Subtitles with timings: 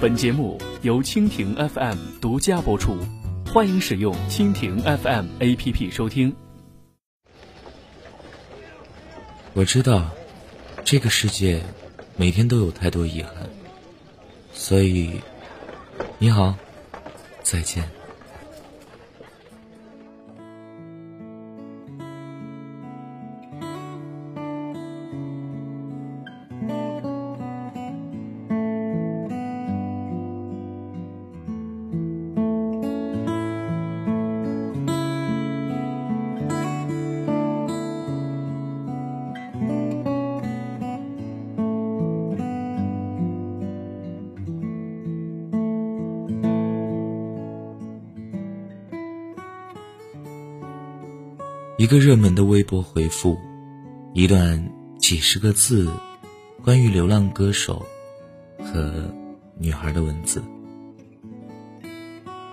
[0.00, 2.96] 本节目由蜻蜓 FM 独家播出，
[3.52, 6.36] 欢迎使用蜻蜓 FM APP 收听。
[9.54, 10.08] 我知道，
[10.84, 11.60] 这个世界
[12.16, 13.32] 每天都有太多遗憾，
[14.52, 15.20] 所以，
[16.20, 16.54] 你好，
[17.42, 17.97] 再见。
[51.88, 53.38] 一个热门的微博回复，
[54.12, 54.62] 一段
[54.98, 55.90] 几十个字，
[56.62, 57.82] 关于流浪歌手
[58.58, 59.10] 和
[59.56, 60.42] 女孩的文字，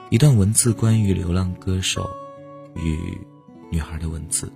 [0.09, 2.09] 一段文字关于流浪歌手
[2.77, 2.97] 与
[3.69, 4.49] 女孩的文字，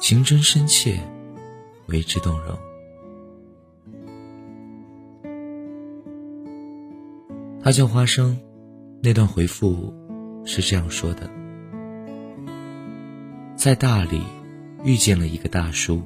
[0.00, 0.98] 情真深切，
[1.86, 2.58] 为之动容。
[7.62, 8.36] 他叫花生，
[9.00, 9.94] 那段回复
[10.44, 11.43] 是这样说的。
[13.64, 14.20] 在大理
[14.84, 16.02] 遇见了一个大叔，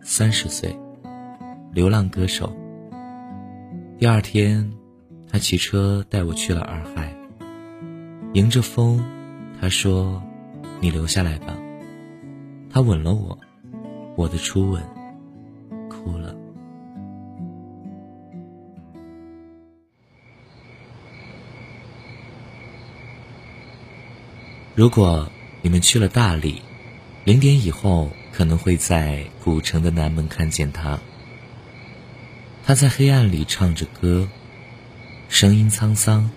[0.00, 0.76] 三十岁，
[1.72, 2.52] 流浪歌手。
[3.96, 4.72] 第二天，
[5.30, 7.14] 他骑车带我去了洱海。
[8.32, 9.00] 迎着风，
[9.60, 10.20] 他说
[10.82, 11.56] ：“你留下来吧。”
[12.68, 13.38] 他吻了我，
[14.16, 14.82] 我的初吻，
[15.88, 16.34] 哭了。
[24.74, 25.24] 如果。
[25.64, 26.60] 你们去了大理，
[27.24, 31.00] 零点以后可能会在古城的南门看见他。
[32.66, 34.28] 他在黑暗里唱着歌，
[35.30, 36.30] 声音沧桑，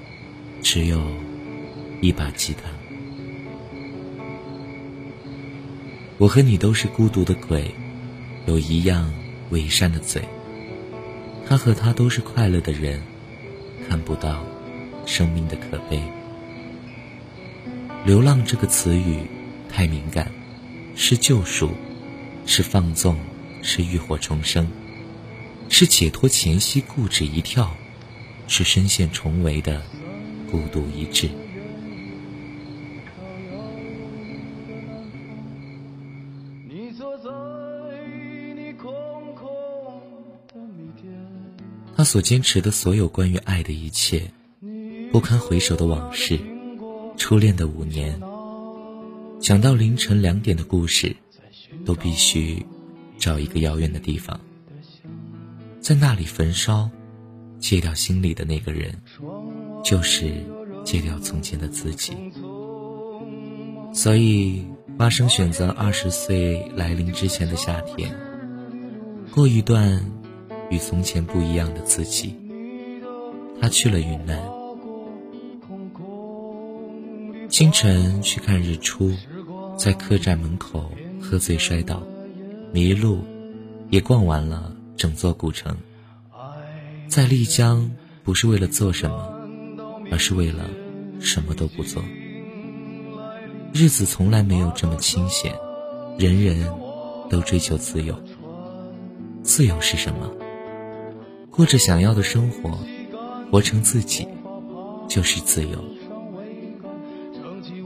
[0.64, 1.06] 只有
[2.00, 2.70] 一把吉他。
[6.18, 7.76] 我和你都是孤独的鬼，
[8.46, 9.14] 有一样
[9.50, 10.22] 伪善的嘴。
[11.46, 13.02] 他和他都是快乐的人，
[13.90, 14.46] 看不到
[15.06, 16.02] 生命的可悲。
[18.06, 19.20] 流浪这个词语
[19.70, 20.32] 太敏感，
[20.96, 21.72] 是救赎，
[22.46, 23.18] 是放纵，
[23.62, 24.66] 是浴火重生，
[25.68, 27.76] 是解脱前夕固执一跳，
[28.48, 29.82] 是深陷重围的
[30.50, 31.30] 孤独一掷。
[41.98, 44.32] 他所坚持的所有关于爱的一切，
[45.12, 46.40] 不堪回首的往事。
[47.18, 48.22] 初恋的五年，
[49.42, 51.16] 想到凌晨两点的故事，
[51.84, 52.64] 都必须
[53.18, 54.40] 找一个遥远的地方，
[55.82, 56.90] 在那里焚烧，
[57.60, 58.96] 戒掉心里的那个人，
[59.84, 60.32] 就是
[60.86, 62.14] 戒掉从前的自己。
[63.92, 64.64] 所以，
[64.98, 68.16] 花生选择二十岁来临之前的夏天，
[69.32, 70.06] 过一段
[70.70, 72.36] 与从前不一样的自己。
[73.60, 74.40] 他去了云南。
[77.58, 79.12] 清晨去看日出，
[79.80, 82.04] 在客栈门口喝醉摔倒，
[82.72, 83.24] 迷路，
[83.90, 85.76] 也逛完了整座古城。
[87.08, 87.90] 在丽江，
[88.24, 89.42] 不是为了做什么，
[90.12, 90.70] 而是为了
[91.20, 92.04] 什么都不做。
[93.74, 95.52] 日子从来没有这么清闲，
[96.20, 96.72] 人人
[97.28, 98.16] 都追求自由。
[99.42, 100.32] 自由是什么？
[101.50, 102.78] 过着想要的生活，
[103.50, 104.28] 活成自己，
[105.10, 105.84] 就是自由。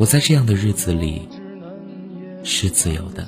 [0.01, 1.29] 我在这样的日子里
[2.43, 3.27] 是自由的。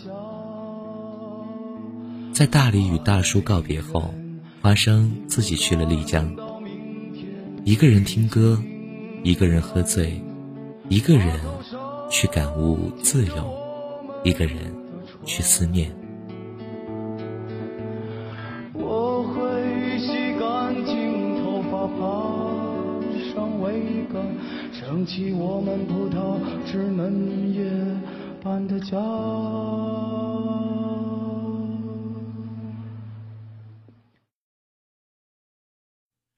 [2.34, 4.11] 在大理与大叔告别后，
[4.59, 6.35] 花生自己去了丽江，
[7.63, 8.59] 一个人听歌，
[9.22, 10.19] 一个人喝醉，
[10.89, 11.39] 一个人
[12.09, 13.56] 去感悟自由，
[14.23, 14.57] 一个人
[15.25, 15.95] 去思念。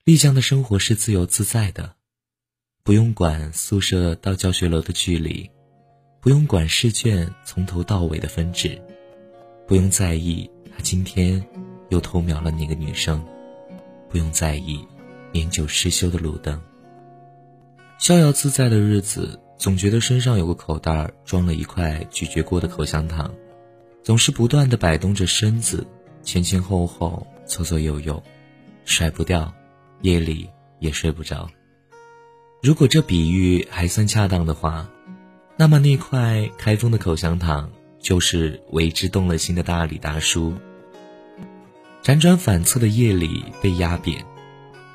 [0.04, 1.96] 丽江的生活是自由自在的，
[2.84, 5.50] 不用管宿舍到教学楼的距离，
[6.20, 8.80] 不用管试卷从头到尾的分值，
[9.66, 11.44] 不用在意他今天
[11.88, 13.20] 又偷瞄了哪个女生，
[14.08, 14.86] 不用在意
[15.32, 16.62] 年久失修的路灯。
[17.98, 19.40] 逍遥自在的日子。
[19.58, 23.32] 总觉得身上有个口袋装了一块咀嚼过的口香糖，
[24.02, 25.86] 总是不断的摆动着身子，
[26.22, 28.22] 前前后后，左左右右，
[28.84, 29.52] 甩不掉，
[30.02, 30.48] 夜里
[30.78, 31.48] 也睡不着。
[32.62, 34.88] 如果这比喻还算恰当的话，
[35.56, 40.52] 那么那块开封的口香糖就是为之动了心的大李大叔。
[42.02, 44.24] 辗转反侧的夜里被压扁，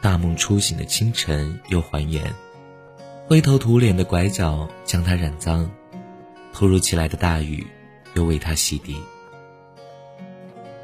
[0.02, 2.34] 大梦初醒的清晨又还原，
[3.28, 5.70] 灰头土脸的拐角将他染脏，
[6.54, 7.66] 突如其来的大雨
[8.14, 8.96] 又为他洗涤。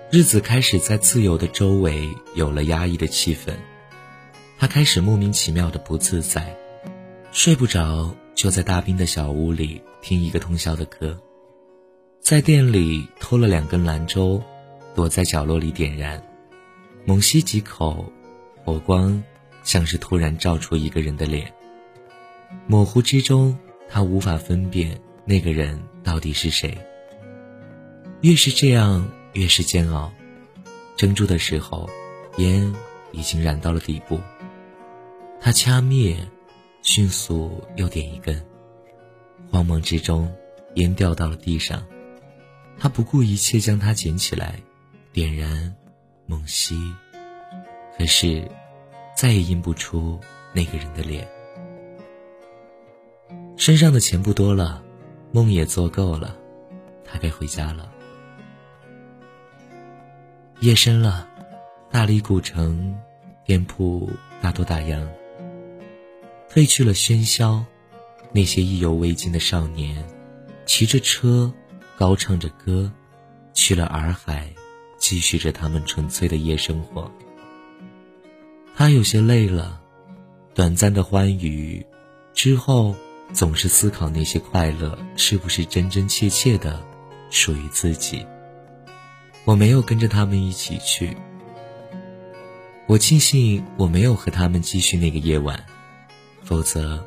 [0.10, 3.54] 日子开始在自由的周围有了压抑的气氛，
[4.58, 6.56] 他开始莫名其妙的不自在，
[7.32, 11.20] 睡不着就在大冰的小屋里听一个通宵的歌，
[12.22, 14.42] 在店里偷了两根兰州。
[14.96, 16.20] 躲在角落里点燃，
[17.06, 18.12] 猛吸几口，
[18.66, 19.24] 火光
[19.62, 21.54] 像是突然照出一个人的脸。
[22.68, 23.58] 模糊之中，
[23.90, 26.78] 他无法分辨那个人到底是谁。
[28.22, 30.12] 越是这样，越是煎熬。
[30.96, 31.90] 怔住的时候，
[32.38, 32.74] 烟
[33.12, 34.20] 已经燃到了底部。
[35.40, 36.18] 他掐灭，
[36.82, 38.44] 迅速又点一根。
[39.52, 40.34] 慌忙之中，
[40.76, 41.86] 烟掉到了地上。
[42.80, 44.56] 他不顾一切将它捡起来。
[45.14, 45.76] 点燃，
[46.28, 46.76] 猛吸，
[47.98, 48.48] 可是
[49.16, 50.20] 再也印不出
[50.54, 51.28] 那个人的脸。
[53.58, 54.82] 身上的钱不多了，
[55.32, 56.38] 梦也做够了，
[57.04, 57.92] 他该回家了。
[60.62, 61.28] 夜深了，
[61.92, 62.98] 大理古城
[63.44, 64.10] 店铺
[64.42, 65.06] 大多打烊，
[66.50, 67.66] 褪去了喧嚣，
[68.32, 70.08] 那些意犹未尽的少年，
[70.66, 71.52] 骑着车，
[71.98, 72.92] 高唱着歌，
[73.54, 74.54] 去了洱海。
[75.00, 77.10] 继续着他们纯粹的夜生活。
[78.76, 79.80] 他有些累了，
[80.56, 81.86] 短暂的欢愉
[82.34, 82.96] 之后，
[83.34, 86.84] 总是思考那些快乐是不是真真切切的
[87.30, 88.26] 属于自己。
[89.46, 91.16] 我没有跟着他们一起去，
[92.86, 95.64] 我庆幸我没有和他们继续那个夜晚，
[96.44, 97.04] 否则，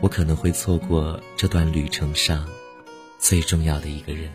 [0.00, 2.48] 我可能会错过这段旅程上
[3.18, 4.30] 最重要的一个人。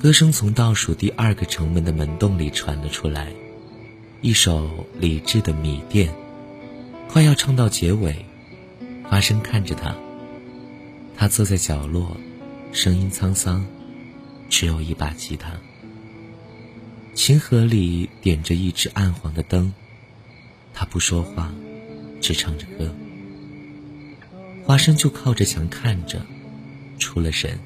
[0.00, 3.32] 歌声从倒数第二个城门的门洞里传了出来，
[4.20, 6.08] 一首李志的《米店》，
[7.12, 8.24] 快要唱到结尾。
[9.02, 9.96] 花生看着他，
[11.16, 12.16] 他坐在角落，
[12.72, 13.66] 声音沧桑，
[14.48, 15.54] 只有一把吉他。
[17.14, 19.74] 琴盒里点着一支暗黄的灯，
[20.74, 21.52] 他不说话，
[22.20, 22.94] 只唱着歌。
[24.64, 26.24] 花生就靠着墙看着，
[27.00, 27.58] 出了神。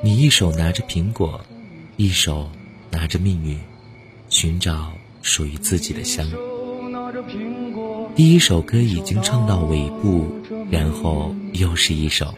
[0.00, 1.40] 你一手拿着苹果，
[1.96, 2.48] 一手
[2.88, 3.58] 拿着命运，
[4.28, 6.24] 寻找属于自己的香。
[8.14, 10.30] 第一首歌已经唱到尾部，
[10.70, 12.32] 然后又是一首，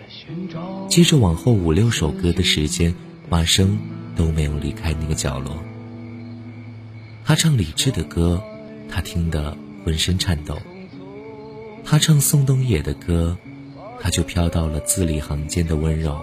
[0.88, 2.94] 接着往后五六首歌的时间，
[3.28, 3.78] 花生
[4.16, 5.54] 都没有离开那个角落。
[7.26, 8.42] 他唱李志的歌，
[8.88, 10.54] 他听得浑身颤抖；
[11.84, 13.36] 他唱宋冬野的歌，
[14.00, 16.18] 他就飘到了字里行间的温柔。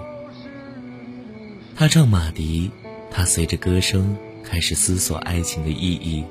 [1.79, 2.72] 他唱马迪，
[3.12, 6.24] 他随着歌声开始思索爱情的意义。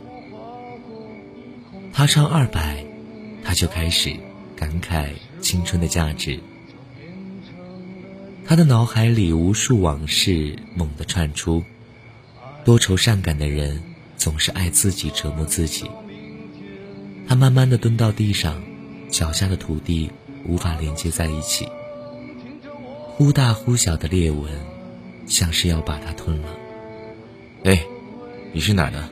[1.92, 2.84] 他唱二百，
[3.44, 4.16] 他就开始
[4.56, 6.40] 感慨青春的价值。
[8.44, 11.62] 他的脑海里无数往事猛地窜出，
[12.64, 13.80] 多愁善感的人
[14.16, 15.88] 总是爱自己折磨自己。
[17.28, 18.60] 他慢慢的蹲到地上，
[19.10, 20.10] 脚下的土地
[20.44, 21.68] 无法连接在一起，
[23.14, 24.50] 忽大忽小的裂纹。
[25.26, 26.48] 像是要把它吞了。
[27.64, 27.84] 哎，
[28.52, 29.08] 你是哪儿的？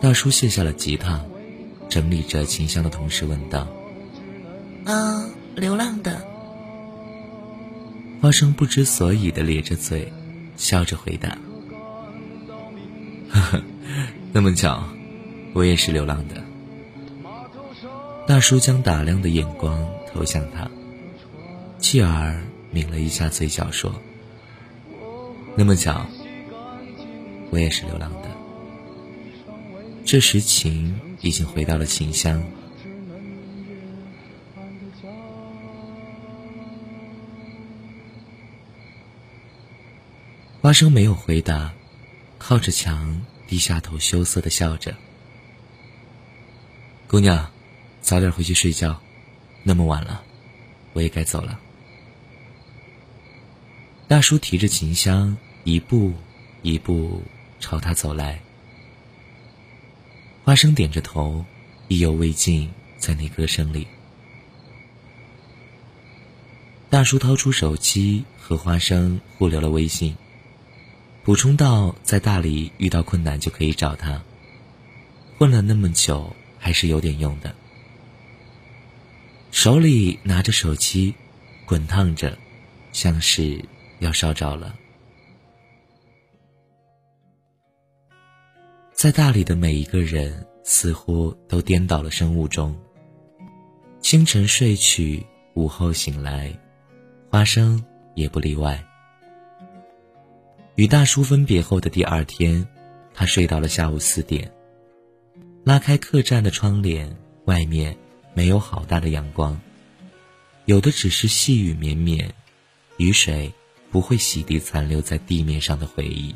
[0.00, 1.22] 大叔卸下了吉他，
[1.88, 3.66] 整理着琴箱的同时问道
[4.86, 6.24] ：“啊，流浪的。”
[8.20, 10.12] 花生不知所以的咧着嘴，
[10.56, 11.38] 笑着回答
[13.32, 13.62] ：“呵呵，
[14.32, 14.84] 那么巧，
[15.54, 16.42] 我也是流浪的。
[18.26, 20.70] 大叔将打量的眼光投向他，
[21.78, 23.94] 继而抿了一下嘴角，说
[25.56, 26.06] ：“那么巧，
[27.50, 28.30] 我也是流浪的。”
[30.06, 32.42] 这时，琴已经回到了琴箱。
[40.62, 41.72] 花生没有回答，
[42.38, 44.94] 靠着墙，低下头，羞涩的笑着。
[47.06, 47.50] 姑娘，
[48.00, 49.00] 早点回去睡觉，
[49.62, 50.22] 那么晚了，
[50.92, 51.58] 我也该走了。
[54.10, 56.12] 大叔提着琴箱，一步
[56.62, 57.22] 一步
[57.60, 58.40] 朝他走来。
[60.42, 61.44] 花生点着头，
[61.86, 63.86] 意犹未尽，在那歌声里。
[66.90, 70.16] 大叔掏出手机，和花生互留了微信。
[71.22, 74.20] 补充到，在大理遇到困难就可以找他。
[75.38, 77.54] 混了那么久，还是有点用的。
[79.52, 81.14] 手里拿着手机，
[81.64, 82.36] 滚烫着，
[82.92, 83.64] 像是
[84.00, 84.74] 要烧着了。
[88.92, 92.76] 在大理的每一个人，似乎都颠倒了生物钟。
[94.00, 96.52] 清晨睡去，午后醒来，
[97.30, 97.82] 花生
[98.14, 98.84] 也不例外。
[100.74, 102.66] 与大叔分别后的第二天，
[103.14, 104.50] 他睡到了下午四点。
[105.64, 107.14] 拉开客栈的窗帘，
[107.44, 107.96] 外面
[108.32, 109.60] 没有好大的阳光，
[110.64, 112.34] 有的只是细雨绵绵，
[112.96, 113.52] 雨水
[113.90, 116.34] 不会洗涤残留在地面上的回忆，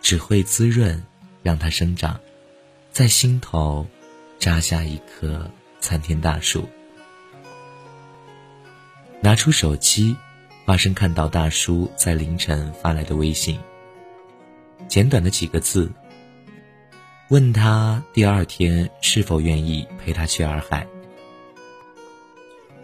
[0.00, 1.02] 只会滋润，
[1.42, 2.20] 让它生长，
[2.90, 3.86] 在心头
[4.38, 6.68] 扎下一棵参天大树。
[9.20, 10.16] 拿出手机。
[10.64, 13.58] 花生看到大叔在凌晨发来的微信，
[14.86, 15.90] 简短的几个字，
[17.30, 20.86] 问他第二天是否愿意陪他去洱海。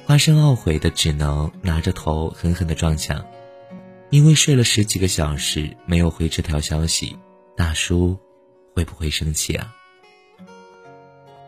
[0.04, 3.24] 花生懊悔的只能拿着头狠狠的撞墙，
[4.10, 7.16] 因为睡了十几个小时没有回这条消息，
[7.54, 8.18] 大叔
[8.74, 9.74] 会不会生气啊？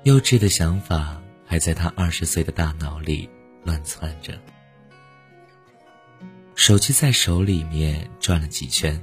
[0.04, 3.28] 幼稚的想法还在他二十岁的大脑里
[3.64, 4.38] 乱窜着。
[6.54, 9.02] 手机在手里面转了几圈，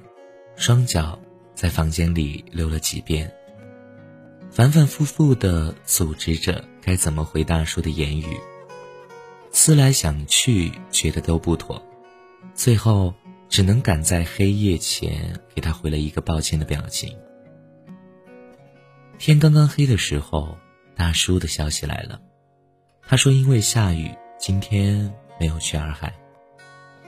[0.56, 1.20] 双脚
[1.56, 3.32] 在房间里溜了几遍，
[4.52, 8.38] 反反复复的组织着该怎么回大叔的言语。
[9.52, 11.82] 思来想去，觉得都不妥，
[12.54, 13.12] 最后
[13.50, 17.18] 只能赶在黑夜前给他回了一个抱歉的表情。
[19.18, 20.58] 天刚刚黑的时候，
[20.96, 22.22] 大叔的消息来了，
[23.02, 26.14] 他说因为下雨，今天没有去洱海。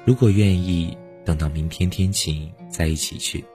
[0.05, 3.45] 如果愿意，等到明天天晴再一起去。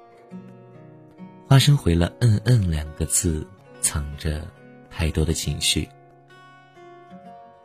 [1.49, 3.47] 花生回了“嗯嗯”两个字，
[3.81, 4.47] 藏着
[4.91, 5.89] 太多的情绪。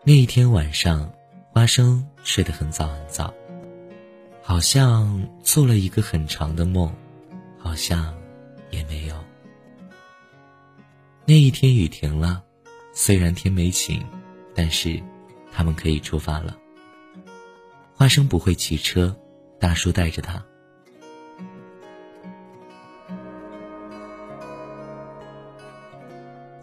[0.04, 1.12] 那一天晚上，
[1.52, 3.34] 花生睡得很早很早，
[4.50, 6.91] 好像做了一个很长的梦，
[7.60, 8.12] 好像
[8.72, 9.15] 也没有。
[11.24, 12.44] 那一天雨停了，
[12.91, 14.03] 虽然天没晴，
[14.56, 15.00] 但是
[15.51, 16.58] 他们可以出发了。
[17.94, 19.15] 花生不会骑车，
[19.60, 20.44] 大叔带着他。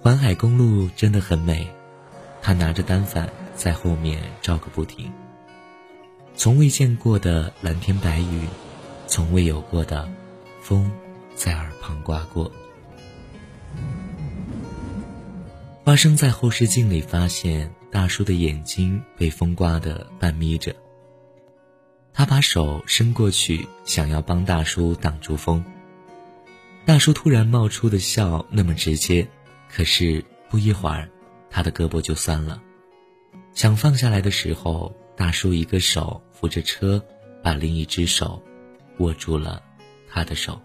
[0.03, 1.73] 环海公路真的很美，
[2.43, 5.09] 他拿着单反在后面照个不停。
[6.37, 8.47] 从未见过的蓝天白云，
[9.07, 10.07] 从未有过的
[10.61, 10.93] 风
[11.35, 12.53] 在耳旁刮过。
[15.83, 20.77] 花生在后视镜里发现大叔的眼睛被风刮得半眯着。
[22.13, 25.65] 他把手伸过去，想要帮大叔挡住风。
[26.85, 29.27] 大叔突然冒出的笑那么直接，
[29.71, 31.09] 可是不一会儿，
[31.51, 32.61] 他的胳膊就酸了。
[33.55, 37.03] 想放下来的时候，大叔一个手扶着车，
[37.43, 38.43] 把另一只手
[38.99, 39.63] 握住了
[40.09, 40.61] 他的手。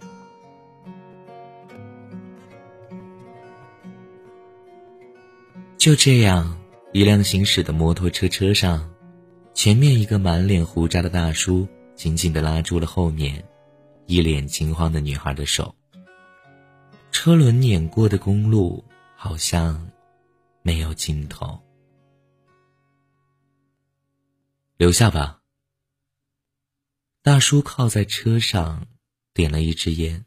[5.78, 6.56] 就这样，
[6.92, 8.88] 一辆行驶的摩托车车上。
[9.54, 13.44] 前面一个满脸胡渣的大叔紧紧地拉住了后面
[14.06, 15.76] 一脸惊慌的女孩的手。
[17.12, 18.84] 车轮碾过的公路
[19.16, 19.90] 好像
[20.62, 21.60] 没有尽头。
[24.82, 25.44] 留下吧。
[27.22, 28.88] 大叔靠在车上，
[29.32, 30.26] 点了一支烟。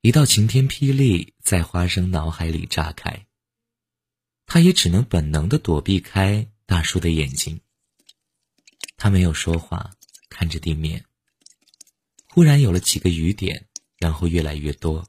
[0.00, 3.26] 一道晴天霹雳在花生脑海里炸开，
[4.46, 6.50] 他也只能本能的躲避开。
[6.64, 7.60] 大叔的眼睛，
[8.96, 9.90] 他没有说话，
[10.30, 11.04] 看着地面。
[12.30, 15.06] 忽然有了几个雨点，然后越来越多，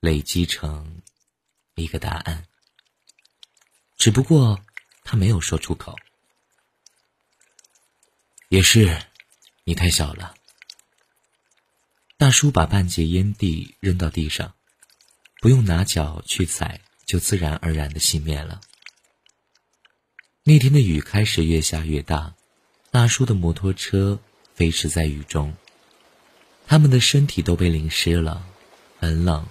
[0.00, 1.00] 累积成
[1.76, 2.46] 一个答案。
[3.96, 4.62] 只不过
[5.02, 5.96] 他没有说出口。
[8.48, 9.02] 也是，
[9.64, 10.34] 你太小了。
[12.16, 14.54] 大叔把半截烟蒂扔到地上，
[15.42, 18.62] 不用拿脚去踩，就自然而然的熄灭了。
[20.44, 22.34] 那天的雨开始越下越大，
[22.90, 24.18] 大叔的摩托车
[24.54, 25.54] 飞驰在雨中，
[26.66, 28.46] 他们的身体都被淋湿了，
[28.98, 29.46] 很冷。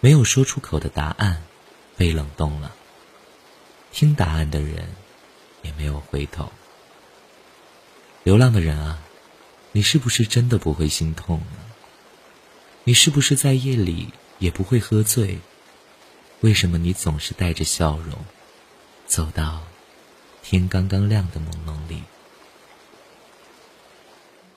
[0.00, 1.42] 没有说出口的答案，
[1.94, 2.74] 被冷冻了。
[3.92, 4.88] 听答案的人，
[5.62, 6.50] 也没有回头。
[8.28, 9.02] 流浪的人啊，
[9.72, 11.56] 你是不是真的不会心痛呢？
[12.84, 15.38] 你是不是在夜里也不会喝醉？
[16.42, 18.12] 为什么你总是带着笑容，
[19.06, 19.62] 走到
[20.42, 22.02] 天刚刚亮的朦胧里？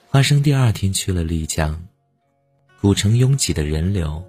[0.06, 1.82] 花生第二天去了丽江，
[2.78, 4.22] 古城拥挤的人流，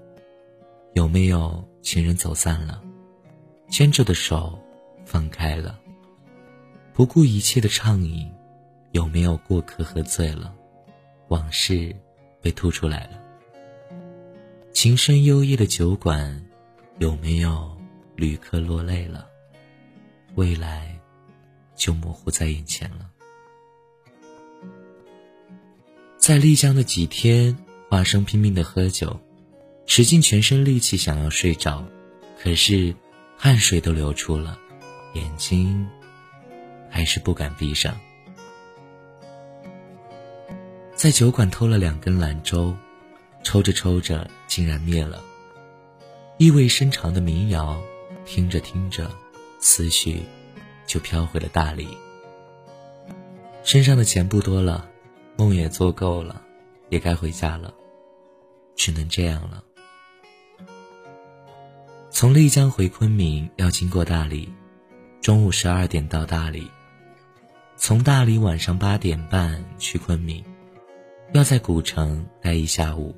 [0.93, 2.81] 有没有情人走散了？
[3.69, 4.57] 牵着的手
[5.05, 5.77] 放开了，
[6.93, 8.31] 不顾一切的畅饮，
[8.93, 10.53] 有没有过客喝醉了？
[11.29, 11.95] 往事
[12.39, 13.19] 被吐出来了。
[14.71, 16.45] 情深幽夜的酒馆，
[16.99, 17.75] 有没有
[18.15, 19.27] 旅客落泪了？
[20.35, 20.95] 未来
[21.75, 23.09] 就模糊在眼前了。
[26.19, 27.57] 在丽江的几天，
[27.89, 29.19] 花生拼命的喝酒，
[29.87, 31.83] 使尽全身力气想要睡着，
[32.39, 32.95] 可是
[33.35, 34.55] 汗水都流出了，
[35.15, 35.89] 眼睛
[36.91, 37.99] 还是不敢闭上。
[41.03, 42.73] 在酒馆偷了两根兰州。
[43.43, 45.21] 抽着抽着，竟然灭了。
[46.37, 47.77] 意味深长的民谣，
[48.23, 49.11] 听着听着，
[49.59, 50.23] 思绪
[50.87, 51.89] 就飘回了大理。
[53.65, 54.87] 身上的钱不多了，
[55.35, 56.41] 梦也做够了，
[56.87, 57.73] 也该回家了，
[58.77, 59.61] 只能这样了。
[62.09, 64.47] 从丽江回昆明要经过大理，
[65.19, 66.71] 中午十二点到大理，
[67.75, 70.41] 从大理晚上八点半去昆明，
[71.33, 73.15] 要在古城待一下午。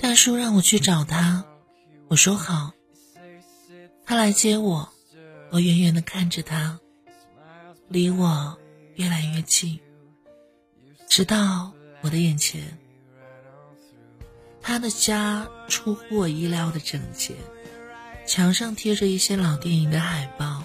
[0.00, 1.44] 大叔让我去找他，
[2.08, 2.72] 我说好。
[4.06, 4.88] 他来接我，
[5.50, 6.80] 我远远的看着他，
[7.88, 8.58] 离我
[8.94, 9.78] 越来越近，
[11.06, 12.78] 直到我的眼前。
[14.68, 17.34] 他的家出乎我意料的整洁，
[18.26, 20.62] 墙上贴着一些老电影的海报，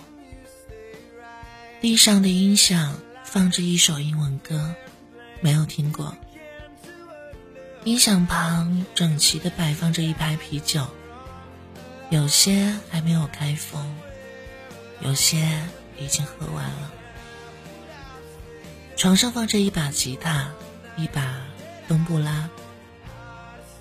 [1.79, 4.75] 地上的音响放着一首英文歌，
[5.39, 6.17] 没有听过。
[7.85, 10.85] 音响旁整齐的摆放着一排啤酒，
[12.09, 13.95] 有些还没有开封，
[14.99, 15.61] 有些
[15.97, 16.91] 已经喝完了。
[18.97, 20.51] 床上放着一把吉他，
[20.97, 21.37] 一把
[21.87, 22.49] 冬不拉。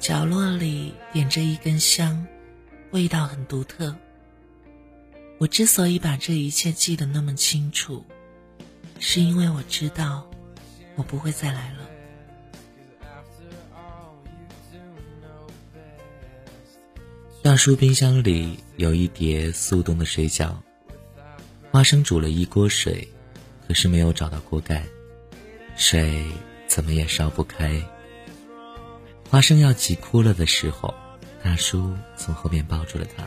[0.03, 2.27] 角落里点着一根香，
[2.91, 3.95] 味道很独特。
[5.39, 8.05] 我之所以把这一切记得那么清楚，
[8.99, 10.29] 是因为我知道，
[10.97, 11.89] 我不会再来了。
[17.41, 20.53] 大叔冰箱里有一碟速冻的水饺，
[21.71, 23.09] 花生煮了一锅水，
[23.69, 24.85] 可是没有找到锅盖，
[25.77, 26.25] 水
[26.67, 27.81] 怎么也烧不开。
[29.33, 30.93] 花生要急哭了的时候，
[31.43, 33.25] 大叔从后面抱住了他，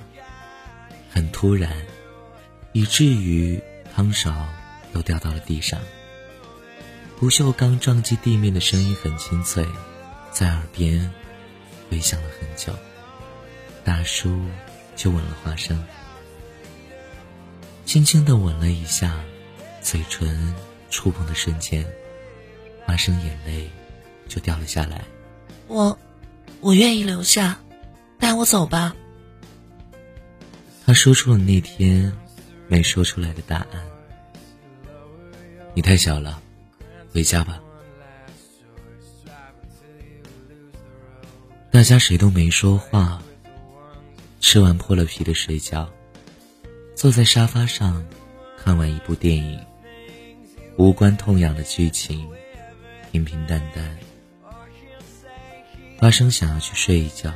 [1.09, 1.75] 很突然，
[2.73, 3.59] 以至于
[3.91, 4.47] 汤勺
[4.93, 5.81] 都掉到了地上。
[7.19, 9.65] 不锈钢撞击地面的声音很清脆，
[10.31, 11.11] 在耳边
[11.89, 12.71] 回响了很久。
[13.83, 14.39] 大叔
[14.95, 15.83] 就吻了花生，
[17.83, 19.19] 轻轻的吻了一下，
[19.81, 20.53] 嘴唇
[20.91, 21.83] 触碰的瞬间，
[22.85, 23.67] 花生眼泪
[24.27, 25.03] 就掉了下来。
[25.67, 25.97] 我，
[26.61, 27.59] 我愿意留下，
[28.19, 28.95] 带我走吧。
[30.85, 32.13] 他说出了那天
[32.67, 33.83] 没说出来的答案。
[35.73, 36.41] 你太小了，
[37.11, 37.59] 回家吧。
[41.71, 43.21] 大家谁都没说话。
[44.39, 45.89] 吃完破了皮的水饺，
[46.95, 48.05] 坐在沙发上，
[48.57, 49.59] 看完一部电影，
[50.77, 52.29] 无关痛痒的剧情，
[53.11, 53.97] 平平淡淡。
[56.05, 57.33] 花生想要去睡一觉，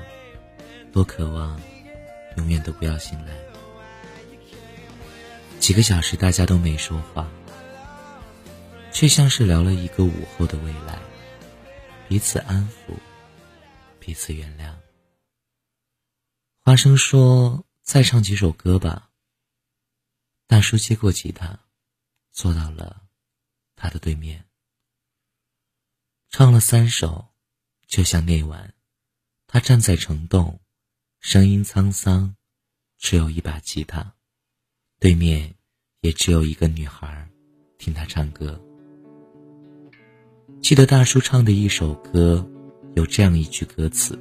[0.93, 1.59] 多渴望，
[2.37, 3.35] 永远都不要醒来。
[5.59, 7.27] 几个小时大家都没说话，
[8.91, 10.99] 却像是聊了一个午后的未来，
[12.07, 12.93] 彼此安抚，
[13.99, 14.71] 彼此原谅。
[16.59, 19.09] 花生说：“再唱几首歌吧。”
[20.45, 21.59] 大叔接过吉他，
[22.31, 23.01] 坐到了
[23.75, 24.45] 他的对面，
[26.29, 27.29] 唱了三首。
[27.89, 28.71] 就像那晚，
[29.47, 30.59] 他站在城洞，
[31.21, 32.35] 声音沧桑，
[32.99, 34.13] 只有一把吉他，
[34.99, 35.55] 对面
[36.01, 37.27] 也只有一个女孩，
[37.79, 38.61] 听他唱歌。
[40.61, 42.47] 记得大叔唱的一首歌，
[42.93, 44.15] 有这样一句歌词，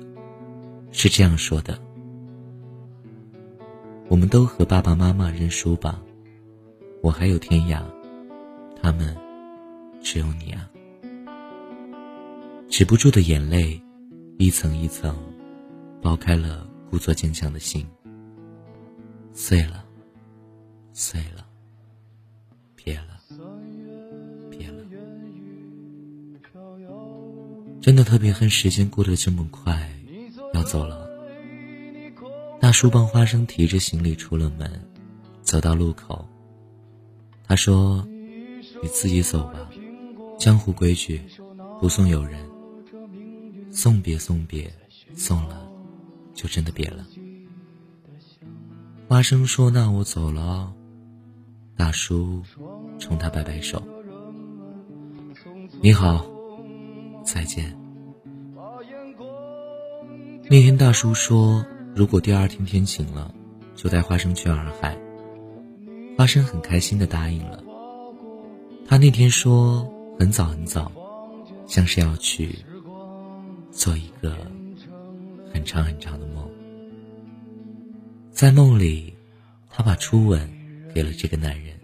[0.91, 1.79] 是这样说的
[4.09, 6.03] ：“我们都和爸爸妈妈认输吧，
[7.03, 7.85] 我还有天涯，
[8.81, 9.15] 他们
[10.03, 10.71] 只有你啊。”
[12.69, 13.81] 止不住的眼泪，
[14.39, 15.17] 一层一层，
[16.03, 17.85] 剥开了故作坚强的心。
[19.33, 19.85] 碎了，
[20.93, 21.47] 碎了，
[22.77, 23.19] 别了，
[24.51, 24.85] 别了。
[27.81, 29.91] 真的特别恨时间过得这么快，
[30.53, 31.09] 要走了。
[32.61, 34.71] 大叔帮花生提着行李出了门，
[35.41, 36.29] 走到路口，
[37.45, 38.07] 他说
[38.83, 39.71] ：“你自己走吧，
[40.39, 41.23] 江湖规矩，
[41.81, 42.39] 不送友人。”
[43.71, 44.73] 送别送别，
[45.15, 45.69] 送了，
[46.35, 47.07] 就真的别了。
[49.09, 50.73] 花生说：“那我走了。”
[51.77, 52.43] 大叔
[52.99, 53.83] 冲他摆摆手
[55.81, 56.27] ：“你好，
[57.25, 57.77] 再见。”
[60.51, 63.33] 那天大叔说：“如果第二天天晴了，
[63.75, 64.99] 就带花生去洱海。”
[66.19, 67.63] 花生很开心的答应了。
[68.87, 70.91] 他那天说很早很早，
[71.67, 72.59] 像是要去。
[73.79, 74.37] 做一个
[75.55, 76.51] 很长很长的梦，
[78.33, 79.15] 在梦里，
[79.71, 80.51] 他把初吻
[80.93, 81.79] 给了这个男人。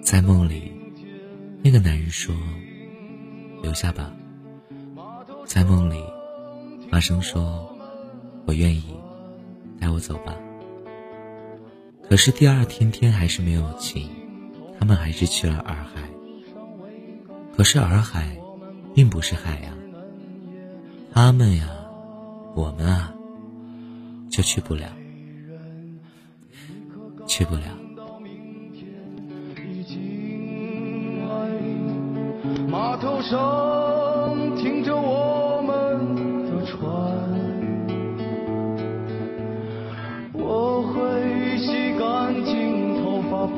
[0.00, 0.70] 在梦里，
[1.60, 2.32] 那个男人说
[3.64, 4.14] ：“留下吧。”
[5.44, 6.00] 在梦里，
[6.88, 7.76] 花生说
[8.46, 8.94] ：“我愿意，
[9.80, 10.36] 带我走吧。”
[12.08, 14.08] 可是第二天天还是没有晴，
[14.78, 16.08] 他们还是去了洱海。
[17.56, 18.38] 可是洱海，
[18.94, 19.76] 并不是海洋。
[21.16, 21.64] 他们呀，
[22.54, 23.10] 我们啊，
[24.30, 24.84] 就去不了，
[27.26, 27.62] 去不了。
[32.68, 36.84] 码头上停着我们的船，
[40.34, 43.56] 我会洗干净头发，爬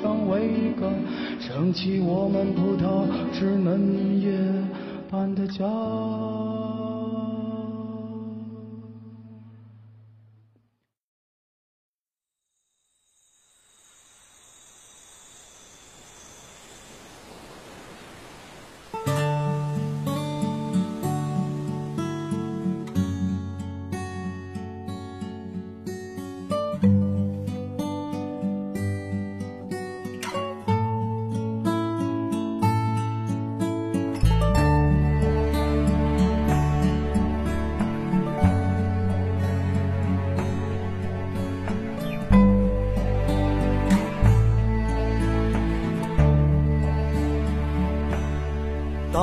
[0.00, 0.90] 上桅杆，
[1.38, 3.06] 撑起我们葡萄
[3.38, 4.53] 枝嫩叶。
[5.14, 6.33] 般的家。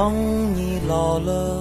[0.01, 0.11] 当
[0.55, 1.60] 你老了，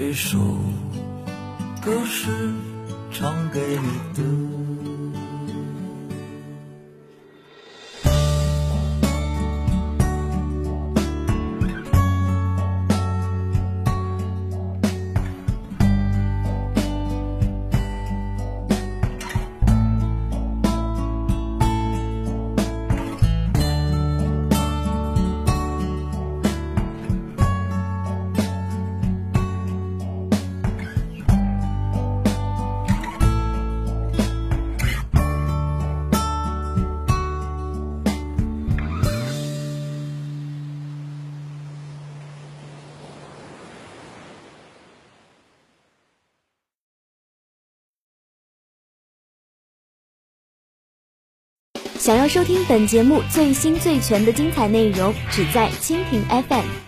[0.00, 0.38] 这首
[1.84, 2.30] 歌是
[3.10, 4.47] 唱给你的。
[52.08, 56.87] 想要收听本节目最新最全的精彩内容，只在蜻蜓 FM。